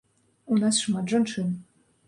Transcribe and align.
У 0.55 0.57
нас 0.63 0.81
шмат 0.85 1.05
жанчын. 1.13 1.55